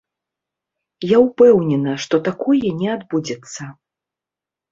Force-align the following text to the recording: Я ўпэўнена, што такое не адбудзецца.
Я 1.09 1.17
ўпэўнена, 1.25 1.93
што 2.05 2.15
такое 2.29 2.71
не 2.79 2.89
адбудзецца. 2.95 3.61